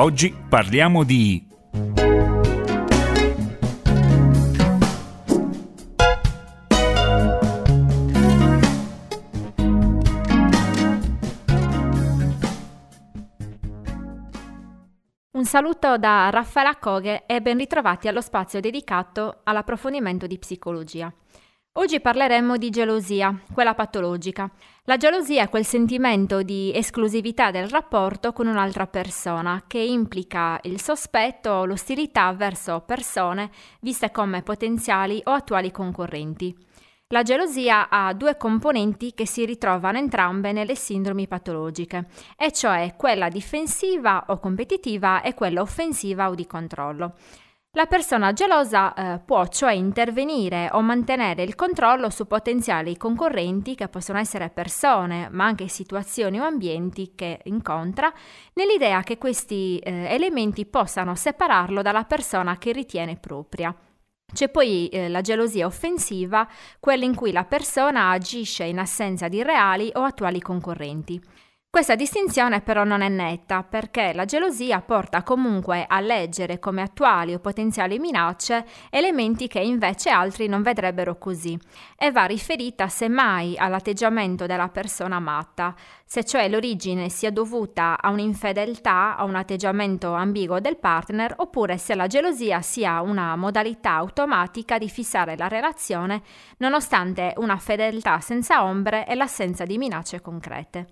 [0.00, 1.46] Oggi parliamo di
[15.32, 21.12] Un saluto da Raffaella Coghe e ben ritrovati allo spazio dedicato all'approfondimento di psicologia.
[21.74, 24.50] Oggi parleremo di gelosia, quella patologica.
[24.86, 30.80] La gelosia è quel sentimento di esclusività del rapporto con un'altra persona che implica il
[30.80, 33.52] sospetto o l'ostilità verso persone
[33.82, 36.52] viste come potenziali o attuali concorrenti.
[37.12, 43.28] La gelosia ha due componenti che si ritrovano entrambe nelle sindromi patologiche, e cioè quella
[43.28, 47.14] difensiva o competitiva e quella offensiva o di controllo.
[47.74, 53.86] La persona gelosa eh, può cioè intervenire o mantenere il controllo su potenziali concorrenti che
[53.86, 58.12] possono essere persone, ma anche situazioni o ambienti che incontra,
[58.54, 63.72] nell'idea che questi eh, elementi possano separarlo dalla persona che ritiene propria.
[64.32, 66.48] C'è poi eh, la gelosia offensiva,
[66.80, 71.22] quella in cui la persona agisce in assenza di reali o attuali concorrenti.
[71.72, 77.32] Questa distinzione però non è netta perché la gelosia porta comunque a leggere come attuali
[77.32, 81.56] o potenziali minacce elementi che invece altri non vedrebbero così
[81.96, 85.72] e va riferita semmai all'atteggiamento della persona matta,
[86.04, 91.94] se cioè l'origine sia dovuta a un'infedeltà, a un atteggiamento ambiguo del partner oppure se
[91.94, 96.22] la gelosia sia una modalità automatica di fissare la relazione
[96.56, 100.88] nonostante una fedeltà senza ombre e l'assenza di minacce concrete.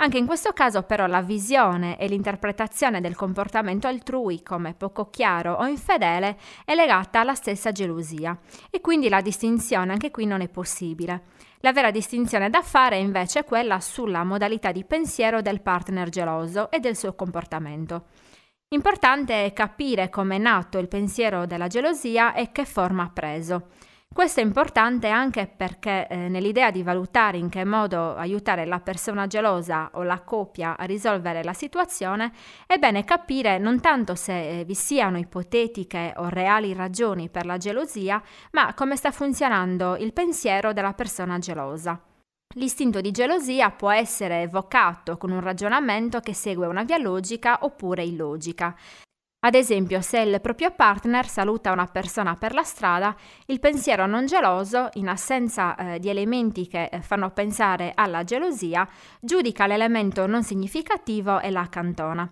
[0.00, 5.54] Anche in questo caso però la visione e l'interpretazione del comportamento altrui come poco chiaro
[5.54, 8.38] o infedele è legata alla stessa gelosia
[8.70, 11.24] e quindi la distinzione anche qui non è possibile.
[11.62, 16.70] La vera distinzione da fare è invece quella sulla modalità di pensiero del partner geloso
[16.70, 18.04] e del suo comportamento.
[18.68, 23.70] Importante è capire come è nato il pensiero della gelosia e che forma ha preso.
[24.12, 29.28] Questo è importante anche perché eh, nell'idea di valutare in che modo aiutare la persona
[29.28, 32.32] gelosa o la coppia a risolvere la situazione,
[32.66, 37.58] è bene capire non tanto se eh, vi siano ipotetiche o reali ragioni per la
[37.58, 38.20] gelosia,
[38.52, 42.02] ma come sta funzionando il pensiero della persona gelosa.
[42.54, 48.02] L'istinto di gelosia può essere evocato con un ragionamento che segue una via logica oppure
[48.02, 48.74] illogica.
[49.40, 53.14] Ad esempio, se il proprio partner saluta una persona per la strada,
[53.46, 58.88] il pensiero non geloso, in assenza eh, di elementi che eh, fanno pensare alla gelosia,
[59.20, 62.28] giudica l'elemento non significativo e la accantona.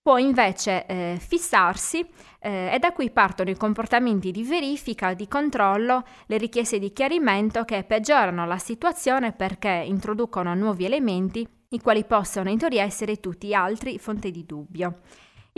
[0.00, 6.04] Può invece eh, fissarsi eh, e da qui partono i comportamenti di verifica, di controllo,
[6.26, 12.48] le richieste di chiarimento che peggiorano la situazione perché introducono nuovi elementi, i quali possono
[12.48, 15.00] in teoria essere tutti altri fonte di dubbio.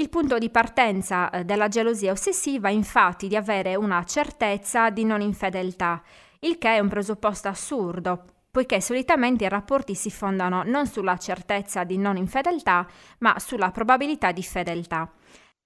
[0.01, 5.05] Il punto di partenza eh, della gelosia ossessiva è infatti di avere una certezza di
[5.05, 6.03] non infedeltà,
[6.39, 11.85] il che è un presupposto assurdo, poiché solitamente i rapporti si fondano non sulla certezza
[11.85, 12.87] di non infedeltà,
[13.19, 15.07] ma sulla probabilità di fedeltà.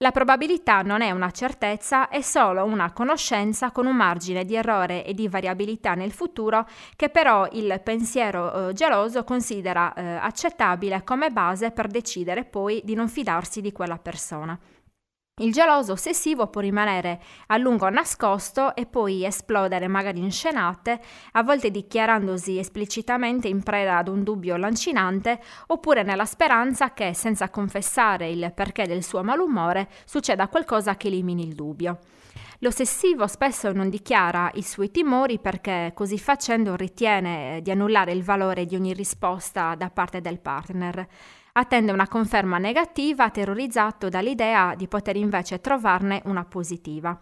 [0.04, 5.02] La probabilità non è una certezza, è solo una conoscenza con un margine di errore
[5.02, 11.30] e di variabilità nel futuro che però il pensiero eh, geloso considera eh, accettabile come
[11.30, 14.58] base per decidere poi di non fidarsi di quella persona.
[15.42, 21.00] Il geloso ossessivo può rimanere a lungo nascosto e poi esplodere magari in scenate,
[21.32, 27.50] a volte dichiarandosi esplicitamente in preda ad un dubbio lancinante, oppure nella speranza che, senza
[27.50, 31.98] confessare il perché del suo malumore, succeda qualcosa che elimini il dubbio.
[32.60, 38.66] L'ossessivo spesso non dichiara i suoi timori perché così facendo ritiene di annullare il valore
[38.66, 41.08] di ogni risposta da parte del partner
[41.56, 47.16] attende una conferma negativa terrorizzato dall'idea di poter invece trovarne una positiva.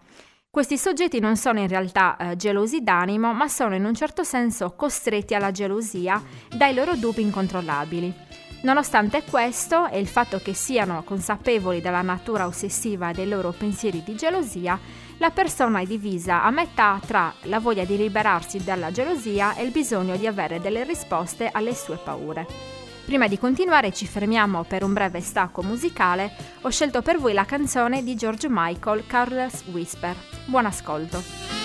[0.49, 4.75] Questi soggetti non sono in realtà eh, gelosi d'animo, ma sono in un certo senso
[4.75, 8.15] costretti alla gelosia dai loro dubbi incontrollabili.
[8.63, 14.15] Nonostante questo e il fatto che siano consapevoli della natura ossessiva dei loro pensieri di
[14.15, 14.79] gelosia,
[15.19, 19.73] la persona è divisa a metà tra la voglia di liberarsi dalla gelosia e il
[19.73, 22.82] bisogno di avere delle risposte alle sue paure.
[23.05, 26.33] Prima di continuare ci fermiamo per un breve stacco musicale.
[26.63, 30.15] Ho scelto per voi la canzone di George Michael, Carlos Whisper.
[30.47, 31.62] Buon ascolto.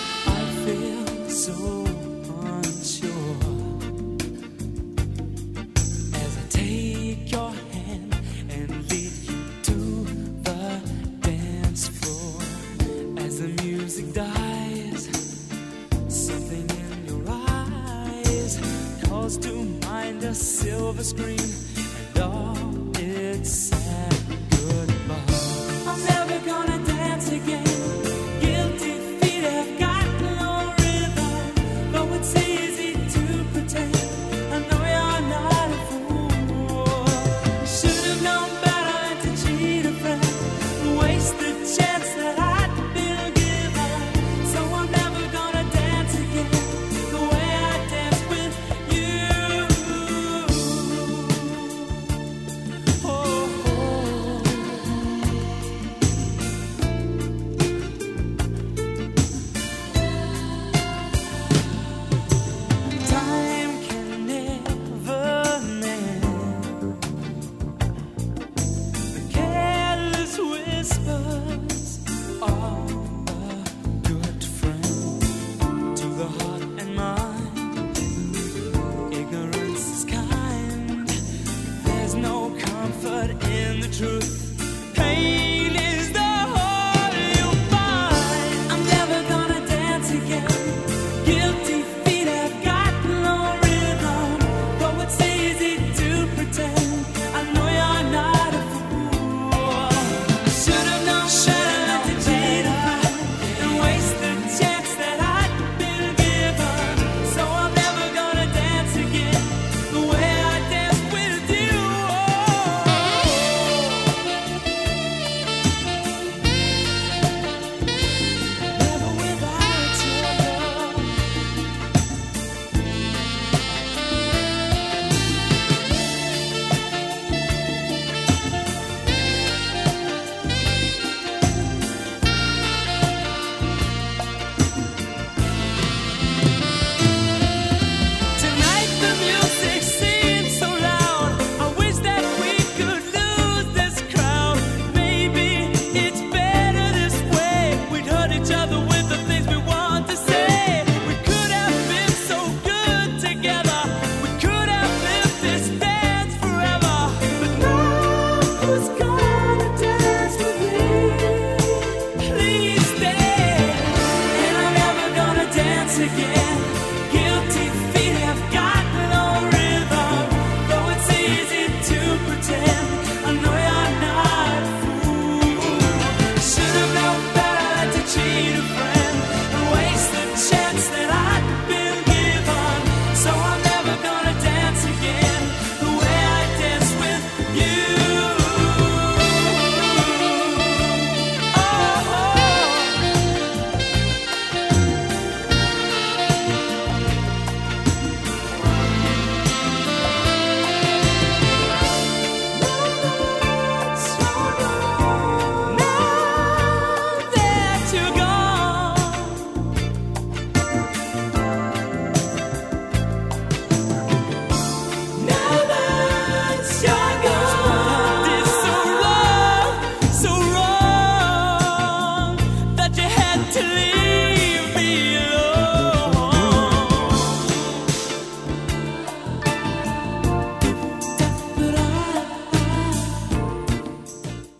[20.38, 22.56] silver screen and all
[22.98, 24.14] its sad.
[25.86, 27.64] I'm never gonna dance again.
[28.40, 33.96] Guilty feet have got no rhythm, it's easy to pretend.
[34.52, 37.06] I know you're not a fool.
[37.66, 38.57] Should have known.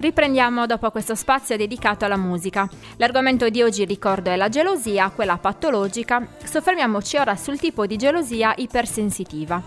[0.01, 2.69] Riprendiamo dopo questo spazio dedicato alla musica.
[2.99, 6.25] L'argomento di oggi, ricordo, è la gelosia, quella patologica.
[6.45, 9.61] Soffermiamoci ora sul tipo di gelosia ipersensitiva.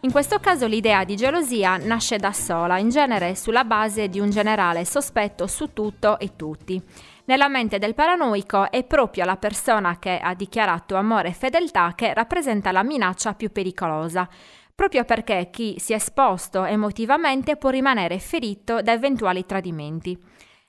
[0.00, 4.30] In questo caso l'idea di gelosia nasce da sola, in genere sulla base di un
[4.30, 6.82] generale sospetto su tutto e tutti.
[7.26, 12.14] Nella mente del paranoico è proprio la persona che ha dichiarato amore e fedeltà che
[12.14, 14.28] rappresenta la minaccia più pericolosa,
[14.74, 20.18] proprio perché chi si è esposto emotivamente può rimanere ferito da eventuali tradimenti.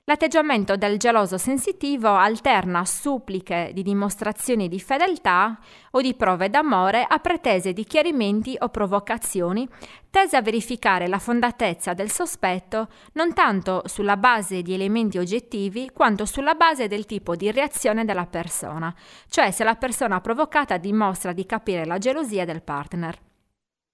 [0.08, 5.58] L'atteggiamento del geloso sensitivo alterna suppliche di dimostrazioni di fedeltà
[5.90, 9.68] o di prove d'amore a pretese di chiarimenti o provocazioni
[10.12, 16.28] tese a verificare la fondatezza del sospetto non tanto sulla base di elementi oggettivi quanto
[16.28, 18.94] sulla base del tipo di reazione della persona,
[19.28, 23.25] cioè se la persona provocata dimostra di capire la gelosia del partner.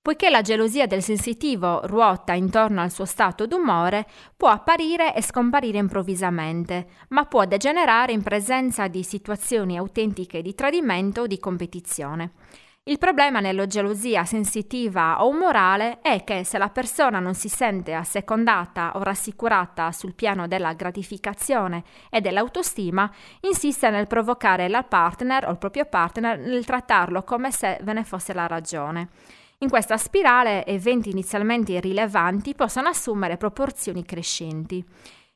[0.03, 5.77] Poiché la gelosia del sensitivo ruota intorno al suo stato d'umore, può apparire e scomparire
[5.77, 12.31] improvvisamente, ma può degenerare in presenza di situazioni autentiche di tradimento o di competizione.
[12.85, 17.93] Il problema nella gelosia sensitiva o umorale è che se la persona non si sente
[17.93, 23.07] assecondata o rassicurata sul piano della gratificazione e dell'autostima,
[23.41, 28.03] insiste nel provocare la partner o il proprio partner nel trattarlo come se ve ne
[28.03, 29.09] fosse la ragione.
[29.63, 34.83] In questa spirale eventi inizialmente irrilevanti possono assumere proporzioni crescenti.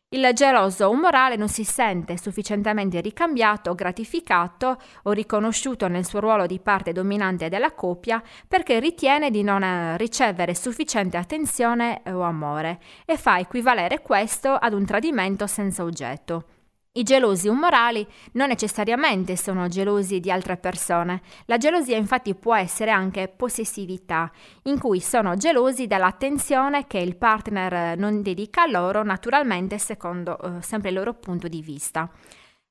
[0.09, 6.59] Il geloso umorale non si sente sufficientemente ricambiato gratificato o riconosciuto nel suo ruolo di
[6.59, 13.17] parte dominante della coppia perché ritiene di non eh, ricevere sufficiente attenzione o amore e
[13.17, 16.54] fa equivalere questo ad un tradimento senza oggetto.
[16.97, 21.21] I gelosi umorali non necessariamente sono gelosi di altre persone.
[21.47, 24.31] La gelosia infatti può essere anche possessività,
[24.63, 30.61] in cui sono gelosi dell'attenzione che il partner non dedica a loro, naturalmente secondo eh,
[30.61, 32.09] sempre il loro punto di vista.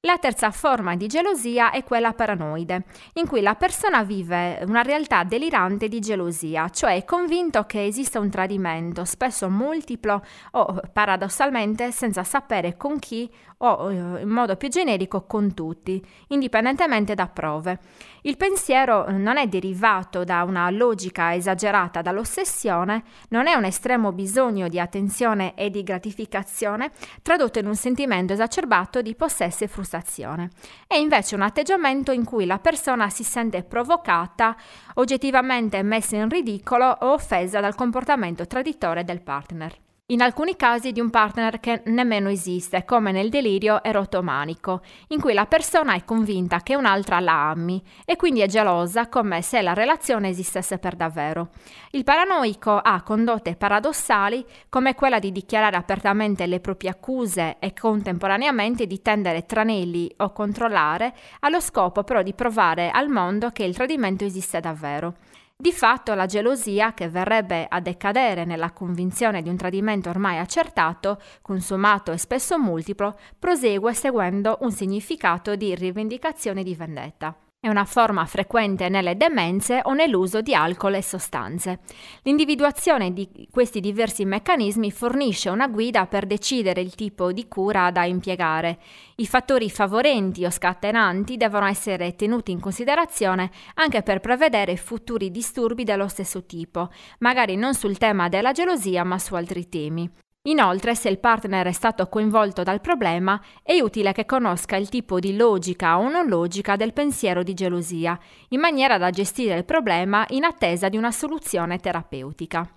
[0.05, 2.85] La terza forma di gelosia è quella paranoide,
[3.15, 8.21] in cui la persona vive una realtà delirante di gelosia, cioè è convinto che esista
[8.21, 14.69] un tradimento, spesso multiplo o paradossalmente senza sapere con chi o eh, in modo più
[14.69, 17.79] generico con tutti, indipendentemente da prove.
[18.23, 24.69] Il pensiero non è derivato da una logica esagerata dall'ossessione, non è un estremo bisogno
[24.69, 26.91] di attenzione e di gratificazione
[27.23, 30.51] tradotto in un sentimento esacerbato di possesso e frustrazione.
[30.87, 34.57] È invece un atteggiamento in cui la persona si sente provocata,
[34.95, 41.01] oggettivamente messa in ridicolo o offesa dal comportamento traditore del partner in alcuni casi di
[41.01, 46.61] un partner che nemmeno esiste, come nel delirio erotomanico, in cui la persona è convinta
[46.61, 51.53] che un'altra la ami e quindi è gelosa come se la relazione esistesse per davvero.
[51.93, 58.87] Il paranoico ha condotte paradossali come quella di dichiarare apertamente le proprie accuse e contemporaneamente
[58.87, 64.27] di tendere tranelli o controllare, allo scopo però di provare al mondo che il tradimento
[64.27, 65.15] esiste davvero.
[65.57, 71.21] Di fatto la gelosia, che verrebbe a decadere nella convinzione di un tradimento ormai accertato,
[71.43, 77.44] consumato e spesso multiplo, prosegue seguendo un significato di rivendicazione di vendetta.
[77.65, 81.79] È una forma frequente nelle demenze o nell'uso di alcol e sostanze.
[82.25, 88.05] L'individuazione di questi diversi meccanismi fornisce una guida per decidere il tipo di cura da
[88.05, 88.79] impiegare.
[89.15, 95.85] I fattori favorenti o scatenanti devono essere tenuti in considerazione anche per prevedere futuri disturbi
[95.85, 96.91] dello stesso tipo,
[97.21, 100.11] magari non sul tema della gelosia ma su altri temi.
[100.47, 105.19] Inoltre, se il partner è stato coinvolto dal problema, è utile che conosca il tipo
[105.19, 110.27] di logica o non logica del pensiero di gelosia, in maniera da gestire il problema
[110.31, 112.69] in attesa di una soluzione terapeutica.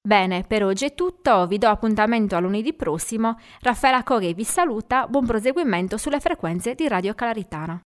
[0.00, 3.38] Bene, per oggi è tutto, vi do appuntamento a lunedì prossimo.
[3.60, 7.80] Raffaella Coghe vi saluta, buon proseguimento sulle frequenze di Radio Calaritana.